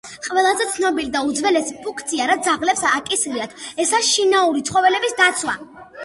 [0.27, 3.53] ყველაზე ცნობილი და უძველესი ფუნქცია, რაც ძაღლებს აკისრიათ,
[3.83, 5.55] ესაა შინაური ცხოველების დაცვა